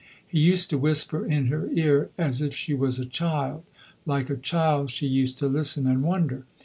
[0.27, 3.61] He used to whisper in her ear as if she was a child:
[4.07, 6.45] like a child she used to listen and wonder.